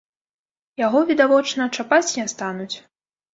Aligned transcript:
Яго, 0.85 0.99
відавочна, 1.09 1.67
чапаць 1.77 2.15
не 2.21 2.27
стануць. 2.35 2.73